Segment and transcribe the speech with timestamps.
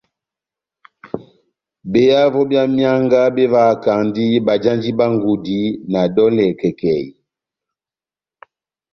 [1.91, 5.59] Behavo bia mianga bevahakandi bajandi bá ngudi
[5.91, 7.03] na dolè kèkèi.